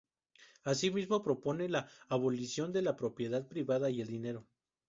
Así 0.63 0.89
mismo 0.89 1.21
propone 1.21 1.69
la 1.69 1.87
abolición 2.09 2.73
de 2.73 2.81
la 2.81 2.95
propiedad 2.95 3.47
privada 3.47 3.91
y 3.91 4.01
el 4.01 4.07
dinero. 4.07 4.47